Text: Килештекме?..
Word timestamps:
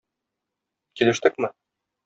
Килештекме?.. 1.01 1.53